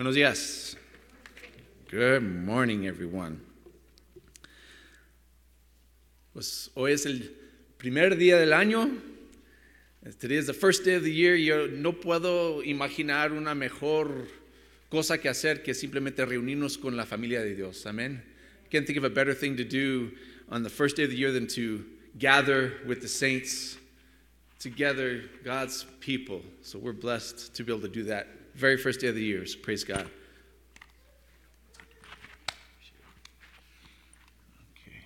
[0.00, 0.78] Buenos días.
[1.90, 3.38] Good morning, everyone.
[6.32, 7.30] Pues hoy es el
[7.76, 8.96] primer día del año.
[10.18, 11.36] Today is the first day of the year.
[11.36, 14.26] Yo no puedo imaginar una mejor
[14.90, 17.84] cosa que hacer que simplemente reunirnos con la familia de Dios.
[17.84, 18.22] Amén.
[18.70, 20.12] Can't think of a better thing to do
[20.48, 21.84] on the first day of the year than to
[22.18, 23.76] gather with the saints
[24.58, 26.40] together, God's people.
[26.62, 28.39] So we're blessed to be able to do that.
[28.60, 29.46] Very first day of the year.
[29.46, 30.06] So praise God.
[34.76, 34.98] Okay.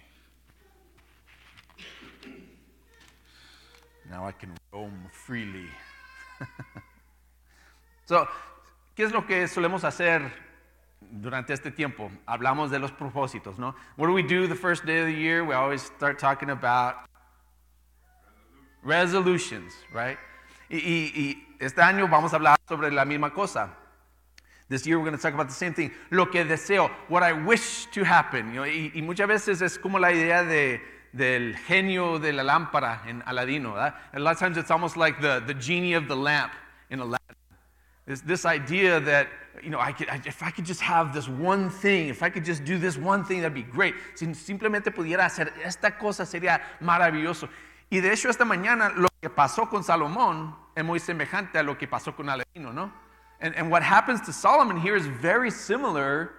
[4.10, 5.68] Now I can roam freely.
[8.06, 8.26] so,
[8.96, 10.32] ¿qué es lo que solemos hacer
[11.00, 12.10] durante este tiempo?
[12.26, 13.76] Hablamos de los propósitos, ¿no?
[13.94, 15.44] What do we do the first day of the year?
[15.44, 16.96] We always start talking about
[18.82, 20.18] resolutions, right?
[20.68, 23.74] Y, y, y, este año vamos a hablar sobre la misma cosa.
[24.68, 25.90] This year we're going to talk about the same thing.
[26.10, 28.48] Lo que deseo, what I wish to happen.
[28.48, 30.80] You know, y, y, muchas veces es como la idea de,
[31.12, 33.74] del genio de la lámpara en Aladino.
[33.74, 33.94] ¿verdad?
[34.14, 36.52] A lot of times it's almost like the, the genie of the lamp
[36.90, 37.18] in Aladdin.
[38.06, 39.28] This, this idea that,
[39.62, 42.30] you know, I could, I, if I could just have this one thing, if I
[42.30, 43.94] could just do this one thing, that'd be great.
[44.14, 47.48] Si simplemente pudiera hacer esta cosa sería maravilloso.
[47.90, 51.76] Y de hecho esta mañana lo que pasó con Salomón es muy semejante a lo
[51.78, 52.92] que pasó con Aladino, ¿no?
[53.40, 56.30] And, and what happens to Solomon here is very similar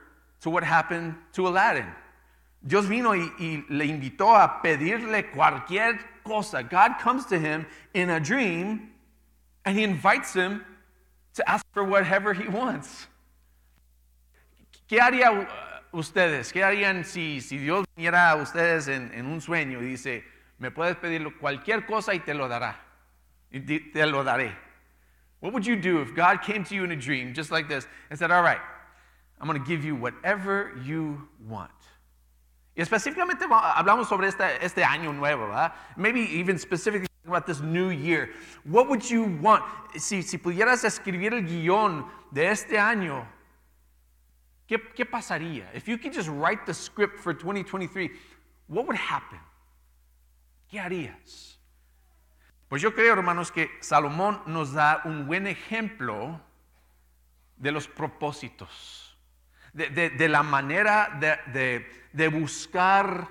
[0.41, 1.87] to what happened to Aladdin.
[2.65, 6.63] Dios vino y, y le invitó a pedirle cualquier cosa.
[6.63, 8.91] God comes to him in a dream
[9.65, 10.63] and he invites him
[11.35, 13.07] to ask for whatever he wants.
[14.87, 15.47] ¿Qué haría
[15.93, 16.51] ustedes?
[16.51, 20.23] ¿Qué harían si, si Dios viniera a ustedes en, en un sueño y dice,
[20.57, 22.84] me puedes pedir cualquier cosa y te lo dará?
[23.61, 24.53] Te lo daré.
[25.39, 27.87] What would you do if God came to you in a dream just like this
[28.09, 28.59] and said, all right,
[29.39, 31.71] I'm going to give you whatever you want?
[32.75, 35.71] Y específicamente hablamos sobre este, este año nuevo, ¿verdad?
[35.95, 38.31] Maybe even specifically about this new year.
[38.65, 39.63] What would you want?
[39.97, 43.25] Si, si pudieras escribir el guión de este año,
[44.67, 45.65] ¿qué, ¿qué pasaría?
[45.73, 48.09] If you could just write the script for 2023,
[48.67, 49.39] what would happen?
[50.69, 51.55] ¿Qué harías?
[52.67, 56.41] Pues yo creo, hermanos, que Salomón nos da un buen ejemplo
[57.57, 59.17] de los propósitos,
[59.73, 63.27] de, de, de la manera de, de buscar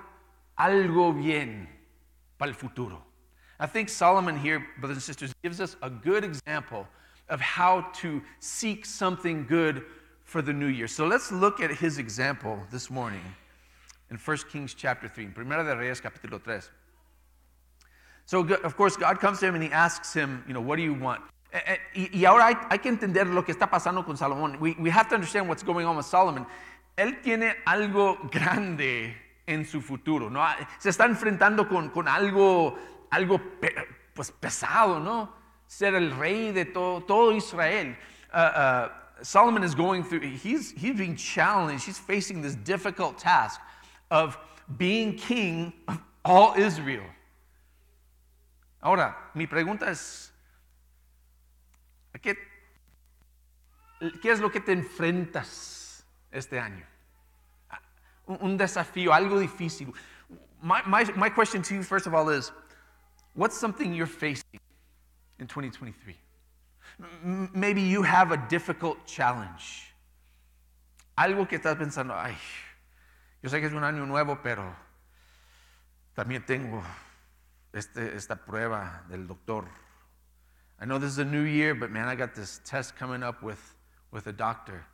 [0.55, 1.69] algo bien
[2.37, 3.03] para el futuro.
[3.59, 6.87] I think Solomon here, brothers and sisters, gives us a good example
[7.29, 9.83] of how to seek something good
[10.23, 10.87] for the new year.
[10.87, 13.23] So let's look at his example this morning
[14.09, 16.69] in 1 Kings chapter 3, Primera de Reyes capítulo 3.
[18.25, 20.81] So, of course, God comes to him and he asks him, you know, what do
[20.81, 21.21] you want?
[21.95, 24.59] Y ahora hay, hay que entender lo que está pasando con Salomón.
[24.59, 26.45] We, we have to understand what's going on with Solomon.
[26.97, 29.15] Él tiene algo grande
[29.47, 30.45] en su futuro, ¿no?
[30.79, 32.77] Se está enfrentando con, con algo
[33.15, 33.39] algo
[34.13, 35.29] pues pesado, ¿no?
[35.67, 37.95] Ser el rey de todo, todo Israel.
[38.33, 38.89] Uh, uh,
[39.21, 43.61] Solomon is going through, he's, he's being challenged, he's facing this difficult task
[44.11, 44.37] of
[44.77, 47.05] being king of all Israel.
[48.85, 50.31] Ahora, mi pregunta es,
[52.21, 52.37] ¿qué,
[54.21, 56.85] ¿qué es lo que te enfrentas este año?
[58.27, 59.91] Un, desafío, algo difícil.
[60.61, 62.51] My, my, my question to you, first of all, is,
[63.33, 64.59] What's something you're facing
[65.39, 66.15] in 2023?
[67.23, 69.93] M maybe you have a difficult challenge.
[71.17, 72.35] Algo que estás pensando, ay,
[73.41, 74.75] yo sé que es un año nuevo, pero
[76.15, 76.83] también tengo
[77.75, 79.65] este, esta prueba del doctor.
[80.81, 83.43] I know this is a new year, but man, I got this test coming up
[83.43, 83.75] with,
[84.11, 84.85] with a doctor.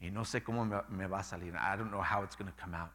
[0.00, 1.54] Y no sé cómo me, me va a salir.
[1.56, 2.90] I don't know how it's going to come out.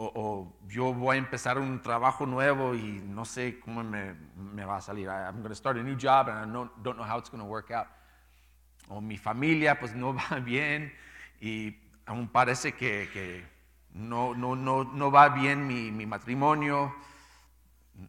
[0.00, 4.64] o, o, yo voy a empezar un trabajo nuevo y no sé cómo me, me
[4.64, 5.08] va a salir.
[5.08, 7.42] I'm going to start a new job and I don't, don't know how it's going
[7.42, 7.86] to work out.
[8.88, 10.90] O mi familia pues no va bien
[11.38, 11.76] y
[12.06, 13.44] aún parece que, que
[13.92, 16.94] no, no, no, no va bien mi, mi matrimonio,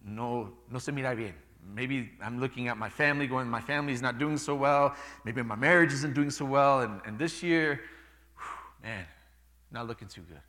[0.05, 1.33] no, no se mira bien.
[1.73, 4.95] Maybe I'm looking at my family going, my family is not doing so well.
[5.23, 6.81] Maybe my marriage isn't doing so well.
[6.81, 7.81] And, and this year,
[8.35, 9.05] whew, man,
[9.71, 10.41] not looking too good.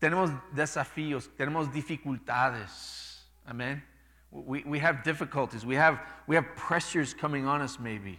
[0.00, 3.18] Tenemos desafíos, tenemos dificultades.
[3.48, 3.82] Amen.
[4.30, 5.66] We, we have difficulties.
[5.66, 8.18] We have, we have pressures coming on us, maybe.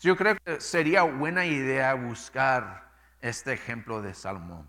[0.00, 2.82] Yo creo que sería buena idea buscar
[3.22, 4.64] este ejemplo de Salomón.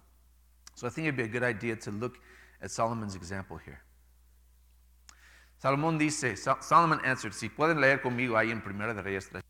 [0.76, 2.18] So I think it'd be a good idea to look
[2.64, 3.82] at Solomon's example here.
[5.62, 9.42] Salomón dice, Solomon answered, si pueden leer conmigo ahí en Primera de Reyes 3.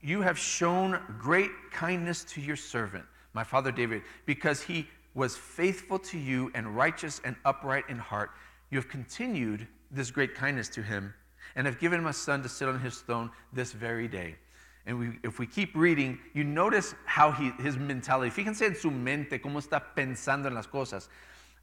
[0.00, 5.98] You have shown great kindness to your servant, my father David, because he was faithful
[5.98, 8.30] to you and righteous and upright in heart.
[8.70, 11.14] You have continued this great kindness to him
[11.54, 14.36] and have given him a son to sit on his throne this very day.
[14.84, 18.90] And we, if we keep reading, you notice how he, his mentality, fíjense en su
[18.90, 21.08] mente, cómo está pensando en las cosas.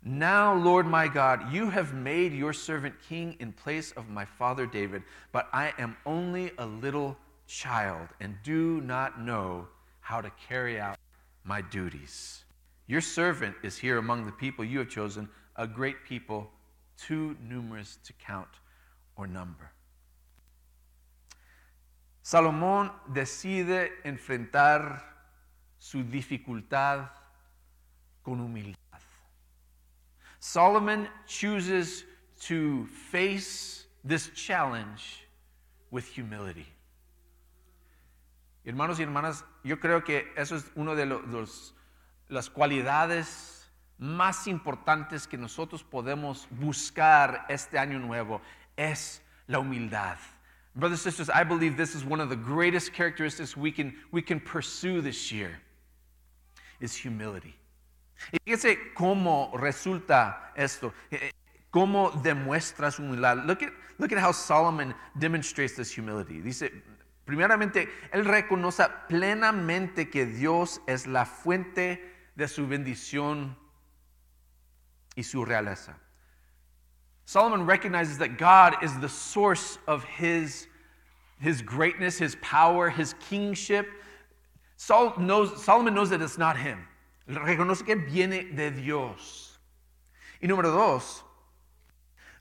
[0.06, 4.66] Now, Lord my God, you have made your servant king in place of my father
[4.66, 7.18] David, but I am only a little
[7.48, 9.66] child and do not know
[10.02, 10.98] how to carry out
[11.46, 12.44] my duties.
[12.88, 16.52] Your servant is here among the people you have chosen, a great people,
[16.98, 18.50] too numerous to count
[19.16, 19.72] or number.
[22.22, 25.02] Salomón decide enfrentar
[25.80, 27.10] su dificultad
[28.22, 28.83] con humildad.
[30.46, 32.04] Solomon chooses
[32.42, 35.26] to face this challenge
[35.90, 36.68] with humility.
[38.66, 41.74] Hermanos y hermanas, yo creo que eso es una de los,
[42.28, 48.42] las cualidades más importantes que nosotros podemos buscar este año nuevo,
[48.76, 50.18] es la humildad.
[50.76, 54.22] Brothers and sisters, I believe this is one of the greatest characteristics we can, we
[54.22, 55.62] can pursue this year,
[56.82, 57.56] is humility.
[58.32, 61.32] Y fíjese cómo resulta esto, eh, eh,
[61.70, 63.46] cómo demuestra su humildad.
[63.46, 66.42] Look at, look at how Solomon demonstrates this humility.
[66.42, 66.72] Dice,
[67.26, 72.02] primeramente, él reconoce plenamente que Dios es la fuente
[72.36, 73.56] de su bendición
[75.16, 75.96] y su realeza.
[77.26, 80.68] Solomon recognizes that God is the source of his,
[81.40, 83.88] his greatness, his power, his kingship.
[84.76, 86.86] Sol knows, Solomon knows that it's not him.
[87.28, 89.60] Reconoce que viene de Dios.
[90.42, 91.24] Y número dos,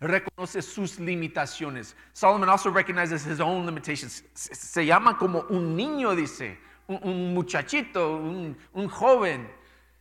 [0.01, 1.95] reconoce sus limitaciones.
[2.13, 4.25] Solomon also recognizes his own limitations.
[4.35, 6.59] Se llama como un niño, dice,
[6.89, 9.49] un, un muchachito, un, un joven.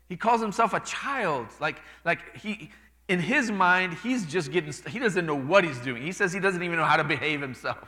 [0.09, 1.47] He calls himself a child.
[1.59, 2.71] Like, like he,
[3.07, 6.01] in his mind, he's just getting, he doesn't know what he's doing.
[6.01, 7.87] He says he doesn't even know how to behave himself.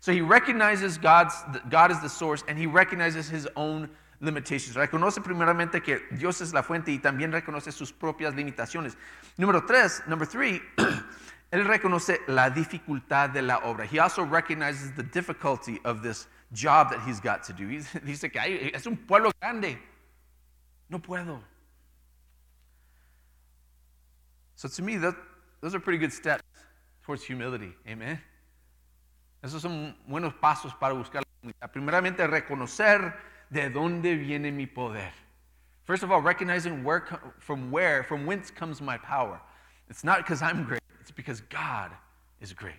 [0.00, 1.34] So he recognizes God's,
[1.68, 3.90] God is the source and he recognizes his own
[4.20, 4.74] limitations.
[4.74, 8.96] Reconoce primeramente que Dios es la fuente y también reconoce sus propias limitaciones.
[9.36, 10.62] Número tres, number three,
[11.50, 13.84] él reconoce la dificultad de la obra.
[13.84, 17.68] He also recognizes the difficulty of this job that he's got to do.
[17.68, 19.78] He's, dice que hay, es un pueblo grande.
[20.88, 21.40] No puedo.
[24.54, 25.14] So to me, that,
[25.60, 26.42] those are pretty good steps
[27.02, 27.74] towards humility.
[27.86, 28.20] Amen.
[29.42, 31.70] Esos son buenos pasos para buscar la humildad.
[31.72, 33.14] Primeramente, reconocer
[33.50, 35.12] de dónde viene mi poder.
[35.84, 37.06] First of all, recognizing where,
[37.38, 39.40] from where, from whence comes my power.
[39.88, 41.92] It's not because I'm great, it's because God
[42.40, 42.74] is great.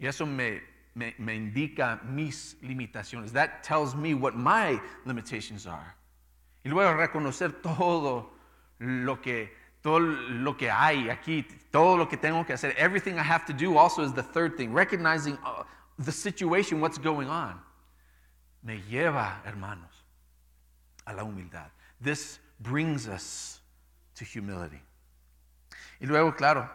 [0.00, 0.60] Y eso me,
[0.94, 3.32] me, me indica mis limitaciones.
[3.32, 5.96] That tells me what my limitations are.
[6.64, 8.30] Y luego reconocer todo
[8.78, 9.50] lo que
[9.82, 13.52] todo lo que hay aquí, todo lo que tengo que hacer, everything I have to
[13.52, 15.62] do also is the third thing, recognizing uh,
[15.98, 17.60] the situation, what's going on.
[18.62, 20.04] Me lleva, hermanos,
[21.04, 21.70] a la humildad.
[22.02, 23.62] This brings us
[24.14, 24.80] to humility.
[26.00, 26.70] Y luego, claro,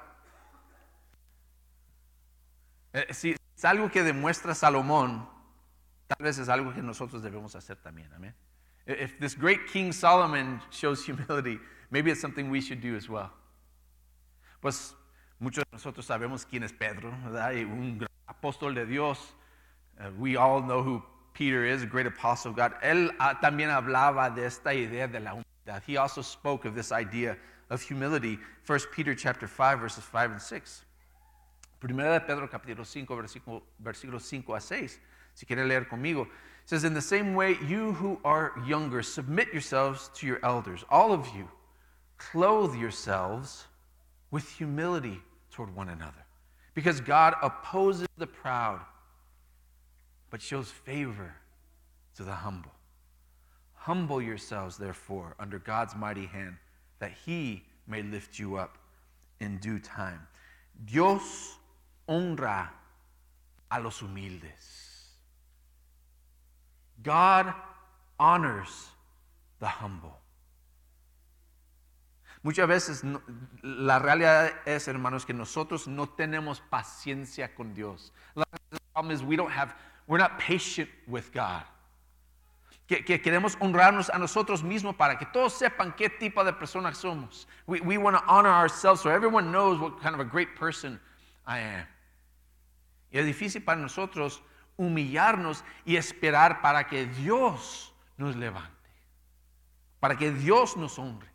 [2.93, 5.27] eh, si es algo que demuestra Salomón,
[6.07, 8.11] tal vez es algo que nosotros debemos hacer también.
[8.13, 8.35] Amén.
[8.85, 11.59] If this great King Solomon shows humility,
[11.93, 13.31] Maybe it's something we should do as well.
[14.59, 14.95] Pues
[15.39, 17.51] muchos de nosotros sabemos quién es Pedro, ¿verdad?
[17.51, 19.19] Y un gran apóstol de Dios.
[19.99, 22.73] Uh, we all know who Peter is, a great apostle of God.
[22.83, 25.81] Él uh, también hablaba de esta idea de la humildad.
[25.85, 27.37] He also spoke of this idea
[27.69, 28.37] of humility.
[28.65, 30.85] 1 Peter chapter 5 verses 5 and 6.
[31.81, 34.99] Primera de Pedro capítulo 5 versículo, versículos 5 a 6.
[35.35, 36.27] Si quiere leer conmigo.
[36.63, 40.85] It says, In the same way, you who are younger, submit yourselves to your elders.
[40.89, 41.49] All of you
[42.17, 43.65] clothe yourselves
[44.31, 45.19] with humility
[45.51, 46.25] toward one another.
[46.73, 48.79] Because God opposes the proud,
[50.33, 51.35] but shows favor
[52.15, 52.71] to the humble.
[53.75, 56.55] Humble yourselves, therefore, under God's mighty hand,
[56.97, 58.79] that he may lift you up
[59.39, 60.25] in due time.
[60.85, 61.59] Dios
[62.09, 62.69] honra
[63.69, 65.11] a los humildes.
[67.03, 67.53] God
[68.19, 68.87] honors
[69.59, 70.17] the humble.
[72.43, 73.03] Muchas veces
[73.61, 78.11] la realidad es, hermanos, que nosotros no tenemos paciencia con Dios.
[78.35, 79.75] The problem is we don't have,
[80.07, 81.63] we're not patient with God.
[82.87, 86.97] Que, que, queremos honrarnos a nosotros mismos para que todos sepan qué tipo de personas
[86.97, 87.45] somos.
[87.65, 90.99] We, we want to honor ourselves so everyone knows what kind of a great person
[91.47, 91.87] I am.
[93.11, 94.41] Y es difícil para nosotros
[94.77, 98.69] humillarnos y esperar para que Dios nos levante,
[99.99, 101.27] para que Dios nos honre.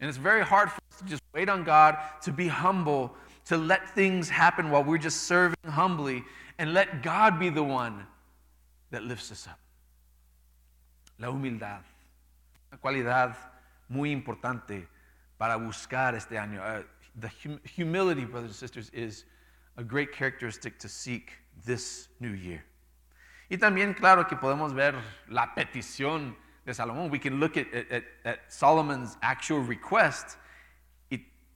[0.00, 3.14] And it's very hard for us to just wait on God, to be humble,
[3.46, 6.24] to let things happen while we're just serving humbly,
[6.60, 8.06] and let God be the one
[8.90, 9.58] that lifts us up.
[11.18, 11.80] La humildad,
[12.70, 13.34] una cualidad
[13.88, 14.86] muy importante
[15.38, 16.60] para buscar este año.
[16.60, 16.82] Uh,
[17.16, 19.24] the hum- humility, brothers and sisters, is
[19.78, 21.32] a great characteristic to seek
[21.64, 22.62] this new year.
[23.50, 24.94] Y también, claro, que podemos ver
[25.30, 26.34] la petición
[26.66, 27.10] de Salomón.
[27.10, 30.36] We can look at, at, at Solomon's actual request.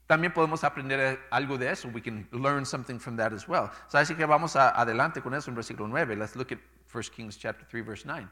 [0.06, 1.88] También podemos aprender eh, algo de eso.
[1.88, 3.70] We can learn something from that as well.
[3.88, 6.16] So, así que vamos a, adelante con eso en versículo 9.
[6.16, 6.58] Let's look at
[6.92, 8.28] 1 Kings chapter 3, verse 9.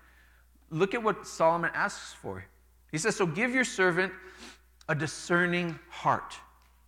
[0.71, 2.45] Look at what Solomon asks for.
[2.91, 4.13] He says, So give your servant
[4.89, 6.35] a discerning heart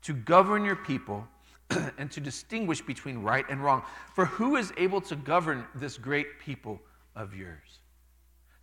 [0.02, 1.26] to govern your people
[1.98, 3.82] and to distinguish between right and wrong.
[4.14, 6.78] For who is able to govern this great people
[7.16, 7.80] of yours?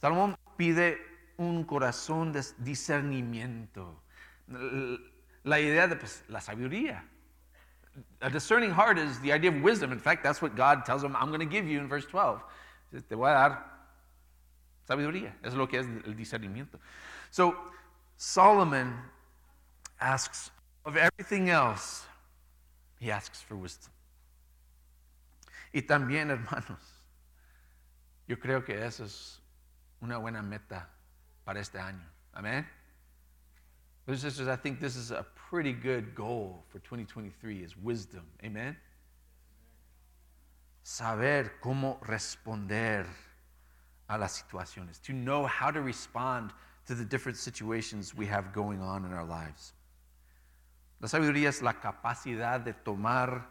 [0.01, 0.97] Salomón pide
[1.39, 3.95] un corazón de discernimiento.
[5.43, 7.03] La idea de pues, la sabiduría.
[8.21, 9.91] A discerning heart is the idea of wisdom.
[9.91, 12.41] In fact, that's what God tells him, I'm going to give you in verse 12.
[13.09, 13.63] Te voy a dar
[14.87, 15.33] sabiduría.
[15.43, 16.79] Es lo que es el discernimiento.
[17.31, 17.55] So,
[18.17, 18.97] Solomon
[19.99, 20.51] asks
[20.85, 22.05] of everything else,
[22.99, 23.91] he asks for wisdom.
[25.73, 26.79] Y también, hermanos,
[28.27, 29.39] yo creo que eso es
[30.01, 30.89] una buena meta
[31.45, 32.05] para este año.
[32.33, 32.67] Amén.
[34.11, 38.25] Brothers and sisters, I think this is a pretty good goal for 2023 is wisdom.
[38.43, 38.75] Amen.
[40.83, 43.05] Saber cómo responder
[44.09, 45.01] a las situaciones.
[45.03, 46.51] To know how to respond
[46.87, 49.71] to the different situations we have going on in our lives.
[50.99, 53.47] La sabiduría es la capacidad de tomar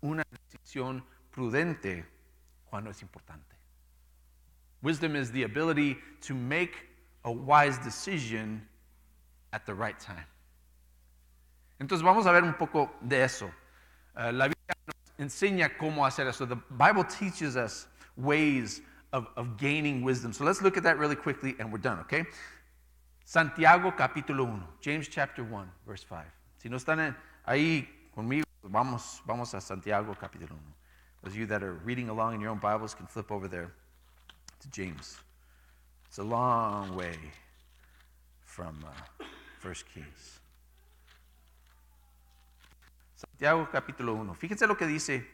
[0.00, 1.02] una decisión
[1.32, 2.04] prudente
[2.70, 3.56] cuando es importante.
[4.80, 6.86] Wisdom is the ability to make
[7.24, 8.64] a wise decision
[9.54, 10.26] at the right time.
[11.80, 13.46] Entonces vamos a ver un poco de eso.
[14.16, 16.44] Uh, la Biblia nos enseña cómo hacer eso.
[16.46, 18.82] The Bible teaches us ways
[19.12, 20.32] of, of gaining wisdom.
[20.32, 22.24] So let's look at that really quickly and we're done, okay?
[23.24, 26.24] Santiago capítulo 1, James chapter 1, verse 5.
[26.58, 27.14] Si no están
[27.46, 30.58] ahí conmigo, vamos, vamos a Santiago capítulo 1.
[31.22, 33.72] Those of you that are reading along in your own Bibles can flip over there
[34.60, 35.16] to James.
[36.08, 37.16] It's a long way
[38.54, 39.24] from uh,
[39.64, 40.40] First Kings.
[43.14, 44.34] Santiago capítulo 1.
[44.34, 45.26] Fíjense lo que dice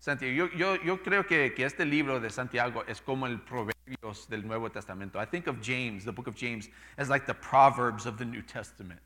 [0.00, 0.34] Santiago.
[0.34, 4.44] Yo, yo, yo creo que, que, este libro de Santiago es como el Proverbios del
[4.44, 5.22] Nuevo Testamento.
[5.22, 8.42] I think of James, the book of James, as like the Proverbs of the New
[8.42, 9.00] Testament.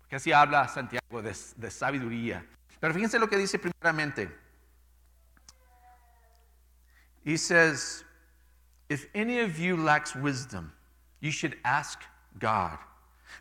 [0.00, 2.44] Porque así habla Santiago de, de sabiduría.
[2.80, 4.28] Pero fíjense lo que dice primeramente.
[7.24, 8.02] He says,
[8.88, 10.72] If any of you lacks wisdom,
[11.20, 12.02] you should ask
[12.40, 12.78] God,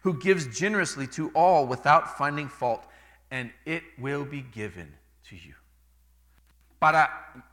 [0.02, 2.86] who gives generously to all without finding fault,
[3.32, 4.94] and it will be given
[5.30, 5.54] to you.
[6.80, 7.10] Para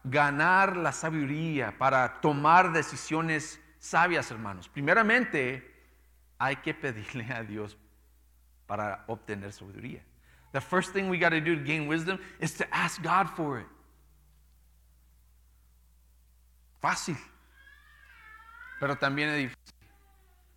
[0.09, 5.63] ganar la sabiduría, para tomar decisiones sabias, hermanos, primeramente
[6.39, 7.77] hay que pedirle a Dios
[8.67, 10.01] para obtener sabiduría.
[10.53, 13.61] The first thing we got to do to gain wisdom is to ask God for
[13.61, 13.67] it.
[16.83, 17.17] Fácil.
[18.81, 19.75] Pero también es difícil.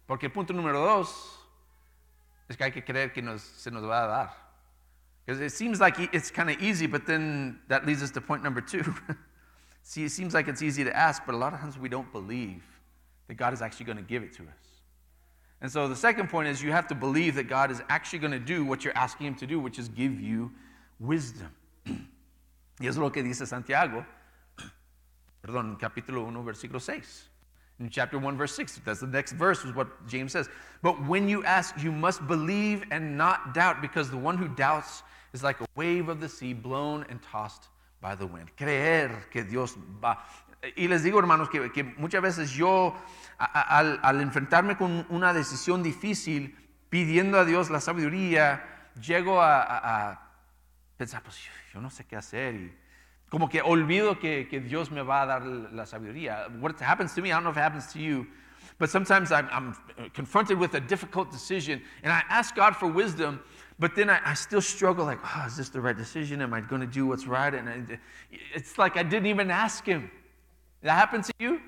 [0.08, 1.43] Porque el punto número dos
[2.54, 4.30] es que hay que creer que nos, se nos va a dar.
[5.26, 8.44] Because it seems like it's kind of easy, but then that leads us to point
[8.44, 8.84] number two.
[9.84, 12.12] See, it seems like it's easy to ask, but a lot of times we don't
[12.12, 12.64] believe
[13.28, 14.82] that God is actually going to give it to us.
[15.62, 18.34] And so the second point is you have to believe that God is actually going
[18.34, 20.52] to do what you're asking Him to do, which is give you
[21.00, 21.50] wisdom.
[21.86, 24.06] y es lo que dice Santiago,
[25.44, 27.30] perdón, capítulo 1, versículo 6.
[27.80, 30.48] In chapter 1, verse 6, that's the next verse, is what James says.
[30.82, 35.02] But when you ask, you must believe and not doubt, because the one who doubts
[35.34, 38.52] is like a wave of the sea blown and tossed by the wind.
[38.58, 40.20] Creer que Dios va.
[40.78, 42.96] Y les digo, hermanos, que, que muchas veces yo,
[43.38, 46.56] al, al enfrentarme con una decisión difícil,
[46.90, 50.32] pidiendo a Dios la sabiduría, llego a, a
[50.96, 51.38] pensar, pues
[51.74, 52.56] yo no sé qué hacer.
[52.56, 52.78] Y,
[53.34, 56.50] Como que olvido que, que, Dios me va a dar la sabiduría.
[56.62, 58.28] What happens to me, I don't know if it happens to you,
[58.78, 59.76] but sometimes I'm, I'm
[60.12, 63.40] confronted with a difficult decision and I ask God for wisdom,
[63.80, 66.44] but then I, I still struggle like, oh, is this the right decision?
[66.44, 67.52] Am I going to do what's right?
[67.56, 68.00] And I,
[68.54, 70.12] it's like I didn't even ask Him.
[70.84, 71.60] That happens to you?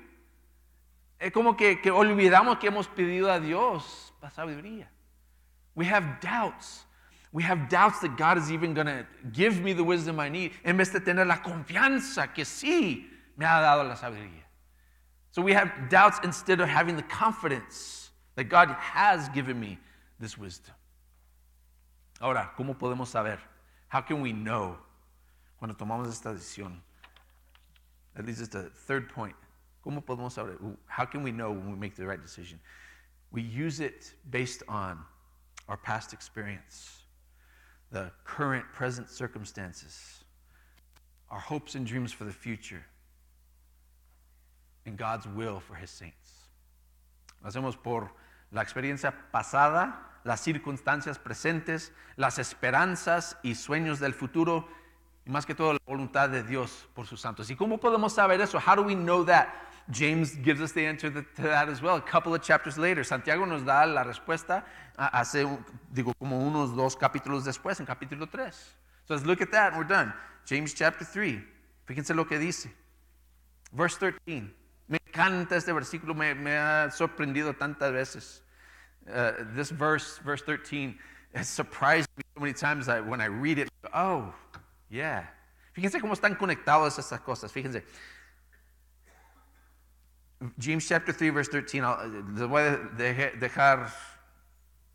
[1.20, 4.86] Es como que, que olvidamos que hemos pedido a Dios sabiduría.
[5.74, 6.84] We have doubts.
[7.36, 10.52] We have doubts that God is even going to give me the wisdom I need,
[10.64, 13.04] en vez de tener la confianza que sí
[13.36, 14.40] me ha dado la sabiduría.
[15.32, 19.78] So we have doubts instead of having the confidence that God has given me
[20.18, 20.74] this wisdom.
[22.22, 23.36] Ahora, ¿cómo podemos saber?
[23.88, 24.78] How can we know
[25.58, 26.78] cuando tomamos esta decisión?
[28.16, 29.36] At least it's the third point.
[29.84, 30.56] ¿Cómo podemos saber?
[30.86, 32.58] How can we know when we make the right decision?
[33.30, 35.00] We use it based on
[35.68, 37.02] our past experience,
[37.90, 40.24] the current, present circumstances,
[41.30, 42.84] our hopes and dreams for the future,
[44.84, 46.50] and God's will for His saints.
[47.42, 48.10] Lo hacemos por
[48.52, 54.66] la experiencia pasada, las circunstancias presentes, las esperanzas y sueños del futuro,
[55.24, 57.50] y más que todo la voluntad de Dios por sus santos.
[57.50, 58.58] ¿Y cómo podemos saber eso?
[58.58, 59.48] How do we know that?
[59.90, 61.96] James gives us the answer to that as well.
[61.96, 64.64] A couple of chapters later, Santiago nos da la respuesta
[64.98, 65.46] hace,
[65.92, 68.52] digo, como unos dos capítulos después, en capítulo 3.
[69.06, 70.12] So let's look at that and we're done.
[70.44, 71.40] James chapter 3.
[71.88, 72.68] Fíjense lo que dice.
[73.72, 74.52] Verse 13.
[74.88, 78.40] Me encanta este versículo, me, me ha sorprendido tantas veces.
[79.12, 80.98] Uh, this verse, verse 13,
[81.34, 84.34] has surprised me so many times that when I read it, oh,
[84.90, 85.26] yeah.
[85.76, 87.52] Fíjense cómo están conectadas estas cosas.
[87.52, 87.84] Fíjense.
[90.58, 91.82] James chapter 3, verse 13.
[92.34, 92.76] les voy a
[93.38, 93.90] dejar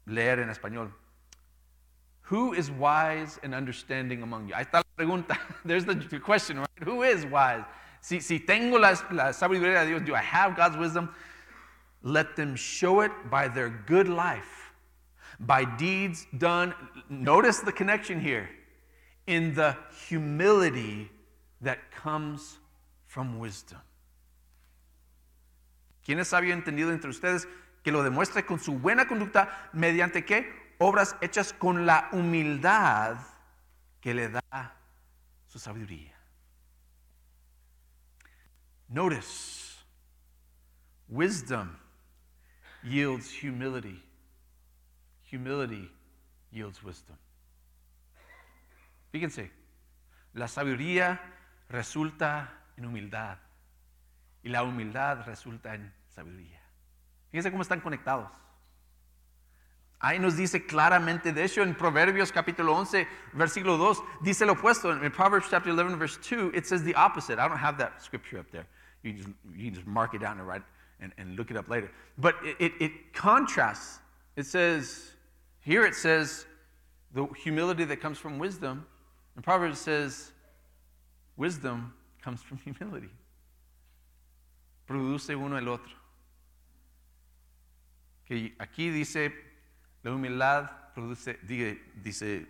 [0.06, 0.92] leer en español.
[2.24, 4.54] Who is wise and understanding among you?
[4.54, 5.38] Ahí está la pregunta.
[5.66, 6.84] There's the question, right?
[6.84, 7.64] Who is wise?
[8.02, 11.14] Si, si tengo la, la sabiduría de Dios, do I have God's wisdom?
[12.04, 14.74] Let them show it by their good life,
[15.40, 16.74] by deeds done.
[17.10, 18.50] Notice the connection here
[19.28, 19.76] in the
[20.08, 21.12] humility
[21.62, 22.58] that comes
[23.06, 23.80] from wisdom.
[26.04, 27.48] ¿Quién es sabio entendido entre ustedes
[27.84, 30.76] que lo demuestre con su buena conducta mediante qué?
[30.80, 33.18] Obras hechas con la humildad
[34.00, 34.76] que le da
[35.48, 36.16] su sabiduría.
[38.88, 39.86] Notice,
[41.08, 41.78] wisdom
[42.84, 44.04] yields humility.
[45.32, 45.90] Humility
[46.52, 47.18] yields wisdom.
[49.12, 49.52] Fíjense,
[50.34, 51.22] la sabiduría
[51.70, 53.38] resulta en humildad
[54.44, 56.62] y la humildad resulta en sabiduría.
[57.30, 58.30] Fíjense cómo están conectados.
[60.00, 64.92] Ahí nos dice claramente, de hecho en Proverbios capítulo 11, versículo 2, dice lo opuesto.
[64.92, 67.38] En Proverbs chapter 11, verse 2, it says the opposite.
[67.38, 68.66] I don't have that scripture up there.
[69.04, 70.64] You can just, you can just mark it down and write
[71.00, 71.92] and, and look it up later.
[72.18, 74.00] But it, it, it contrasts.
[74.36, 75.12] It says,
[75.60, 76.48] here it says,
[77.14, 78.88] the humility that comes from wisdom.
[79.36, 80.32] And Proverbs says,
[81.38, 83.10] wisdom comes from humility.
[84.86, 85.94] Produce uno el otro.
[88.26, 89.34] Que aquí dice,
[90.04, 92.48] la humildad produce, dice,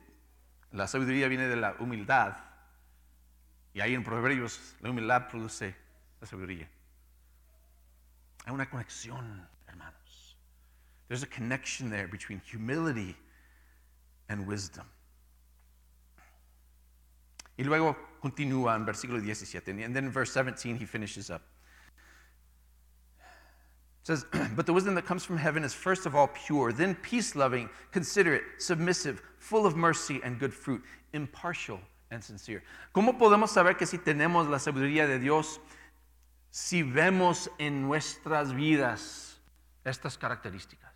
[0.72, 2.38] la sabiduría viene de la humildad.
[3.74, 5.76] Y ahí en Proverbios, la humildad produce
[6.20, 6.70] la sabiduría.
[8.46, 10.38] Hay una conexión, hermanos.
[11.08, 13.15] There's a connection there between humility
[14.30, 14.86] and wisdom.
[17.58, 19.84] Y luego continúa en versículo 17.
[19.84, 21.41] And then in verse 17 he finishes up.
[24.02, 26.96] It says, But the wisdom that comes from heaven is first of all pure, then
[26.96, 30.82] peace loving, considerate, submissive, full of mercy and good fruit,
[31.14, 32.64] impartial and sincere.
[32.94, 35.60] ¿Cómo podemos saber que si tenemos la sabiduría de Dios
[36.50, 39.36] si vemos en nuestras vidas
[39.86, 40.92] estas características?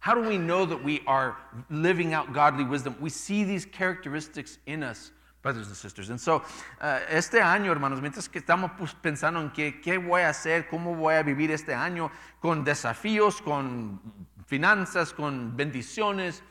[0.00, 1.36] How do we know that we are
[1.68, 2.96] living out godly wisdom?
[3.00, 6.10] We see these characteristics in us, brothers and sisters.
[6.10, 6.42] And so,
[6.80, 10.94] uh, este año, hermanos, mientras que estamos pensando en qué, qué voy a hacer, cómo
[10.94, 14.00] voy a vivir este año, con desafíos, con
[14.46, 16.42] finanzas, con bendiciones,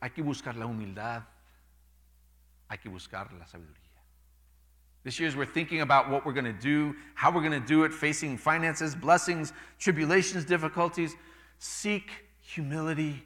[0.00, 1.22] hay que buscar la humildad,
[2.68, 3.82] hay que buscar la sabiduría.
[5.04, 7.66] This year, as we're thinking about what we're going to do, how we're going to
[7.66, 11.16] do it, facing finances, blessings, tribulations, difficulties,
[11.58, 12.08] seek
[12.40, 13.24] humility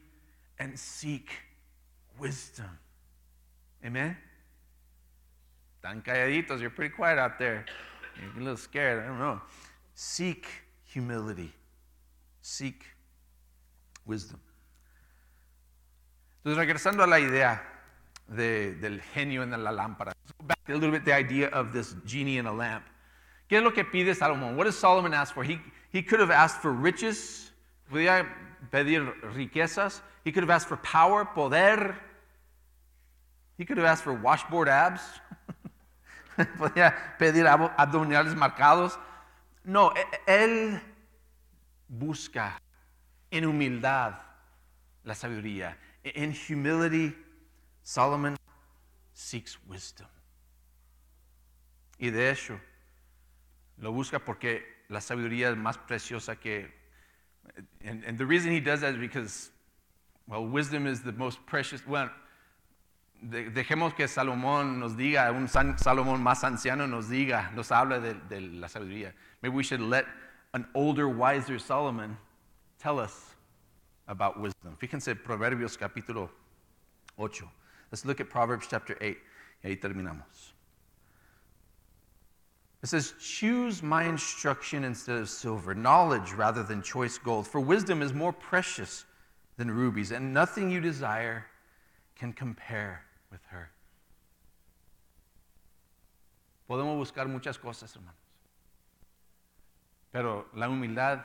[0.59, 1.31] and seek
[2.18, 2.79] wisdom.
[3.85, 4.16] Amen?
[5.87, 7.64] Tan calladitos, you're pretty quiet out there.
[8.20, 9.40] You're a little scared, I don't know.
[9.94, 10.44] Seek
[10.85, 11.53] humility,
[12.42, 12.83] seek
[14.05, 14.40] wisdom.
[16.44, 17.62] Entonces, regresando a la idea
[18.27, 20.12] de, del genio en la lámpara.
[20.42, 22.83] Back a little bit the idea of this genie in a lamp.
[23.49, 24.57] ¿Qué es lo que pide Salomón?
[24.57, 25.44] What does Solomon ask for?
[25.44, 25.61] He,
[25.92, 27.53] he could have asked for riches,
[27.92, 28.27] podía
[28.72, 30.01] pedir riquezas.
[30.25, 31.96] He could have asked for power, poder.
[33.57, 35.01] He could have asked for washboard abs.
[36.59, 38.99] podía pedir abdominales marcados.
[39.64, 40.81] No, e, él
[41.88, 42.61] busca
[43.31, 44.20] en humildad
[45.05, 45.79] la sabiduría.
[46.03, 47.16] In humility,
[47.83, 48.37] Solomon
[49.12, 50.09] seeks wisdom.
[51.99, 52.61] Y de hecho,
[53.79, 56.75] Lo busca porque la sabiduría es más preciosa que...
[57.85, 59.51] And, and the reason he does that is because,
[60.27, 61.87] well, wisdom is the most precious...
[61.87, 62.11] Well,
[63.22, 68.40] dejemos que Salomón nos diga, un San- Salomón más anciano nos diga, nos de, de
[68.40, 69.12] la sabiduría.
[69.42, 70.07] Maybe we should let
[70.55, 72.16] an older, wiser Solomon
[72.79, 73.35] tell us
[74.09, 74.76] about wisdom.
[74.81, 76.31] Fíjense Proverbios capítulo
[77.18, 77.44] 8.
[77.90, 79.16] Let's look at Proverbs chapter 8.
[79.64, 80.52] Y ahí terminamos.
[82.83, 87.46] It says, Choose my instruction instead of silver, knowledge rather than choice gold.
[87.46, 89.05] For wisdom is more precious
[89.57, 91.46] than rubies, and nothing you desire
[92.18, 93.70] can compare with her.
[96.68, 98.20] Podemos buscar muchas cosas, hermanos.
[100.11, 101.24] Pero la humildad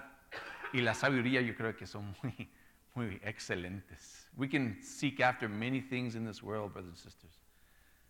[0.74, 2.50] y la sabiduría yo creo que son muy,
[2.94, 4.28] muy excelentes.
[4.36, 7.40] We can seek after many things in this world, brothers and sisters.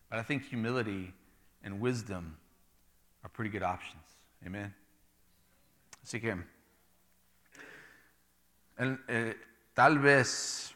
[0.09, 1.13] But I think humility
[1.63, 2.37] and wisdom
[3.23, 4.03] are pretty good options.
[4.45, 4.73] Amen.
[6.03, 6.35] Así que,
[8.77, 9.35] el- eh,
[9.75, 10.73] tal vez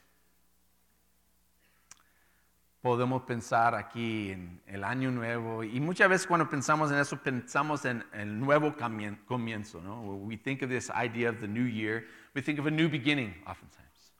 [2.85, 7.83] podemos pensar aquí en el año nuevo y muchas veces cuando pensamos en eso pensamos
[7.83, 8.75] en el nuevo
[9.25, 10.01] comienzo, ¿no?
[10.03, 13.33] We think of this idea of the new year, we think of a new beginning
[13.47, 14.13] oftentimes.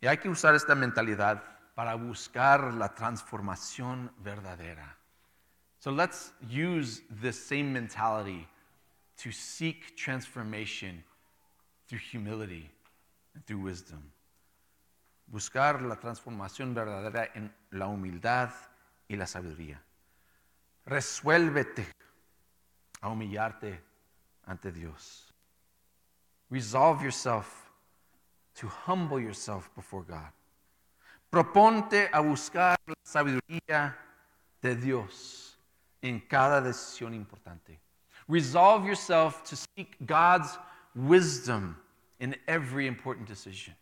[0.00, 1.42] Y hay que usar esta mentalidad
[1.74, 4.96] para buscar la transformación verdadera.
[5.78, 8.48] So let's use this same mentality
[9.18, 11.04] to seek transformation
[11.88, 12.70] through humility
[13.34, 14.15] and through wisdom.
[15.26, 18.50] Buscar la transformación verdadera en la humildad
[19.08, 19.82] y la sabiduría.
[20.84, 21.86] Resuélvete
[23.00, 23.82] a humillarte
[24.44, 25.34] ante Dios.
[26.48, 27.70] Resolve yourself
[28.54, 30.32] to humble yourself before God.
[31.30, 33.96] Proponte a buscar la sabiduría
[34.62, 35.58] de Dios
[36.02, 37.80] en cada decisión importante.
[38.28, 40.58] Resolve yourself to seek God's
[40.94, 41.76] wisdom
[42.20, 43.74] in every important decision.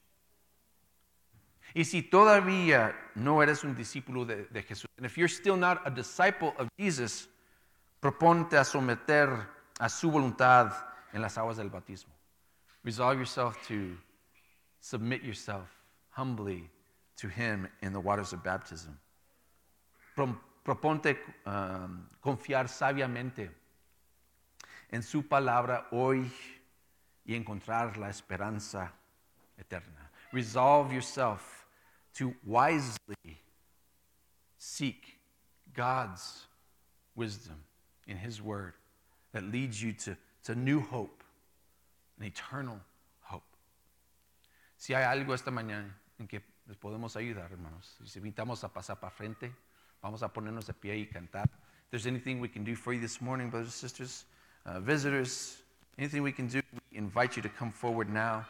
[1.75, 5.83] Y si todavía no eres un discípulo de, de Jesús, and if you're still not
[5.85, 7.29] a disciple of Jesus,
[8.01, 9.49] proponte a someter
[9.81, 10.73] a su voluntad
[11.13, 12.13] en las aguas del bautismo.
[12.85, 13.97] Resolve yourself to
[14.81, 15.69] submit yourself
[16.11, 16.71] humbly
[17.17, 18.97] to Him in the waters of baptism.
[20.15, 23.51] Pro- proponte um, confiar sabiamente
[24.93, 26.31] en su palabra hoy
[27.27, 28.93] y encontrar la esperanza
[29.59, 30.11] eterna.
[30.33, 31.64] Resolve yourself
[32.15, 33.41] to wisely
[34.59, 35.19] seek
[35.75, 36.47] God's
[37.15, 37.57] wisdom
[38.07, 38.75] in His Word
[39.33, 41.23] that leads you to, to new hope,
[42.19, 42.79] an eternal
[43.21, 43.43] hope.
[44.79, 49.01] Si hay algo esta mañana en que les podemos ayudar, hermanos, si invitamos a pasar
[49.01, 49.53] para frente,
[50.03, 51.45] vamos a ponernos de pie y cantar.
[51.45, 54.25] If there's anything we can do for you this morning, brothers and sisters,
[54.67, 55.59] uh, visitors,
[55.99, 58.47] anything we can do, we invite you to come forward now.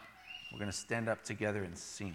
[0.53, 2.15] We're going to stand up together and sing.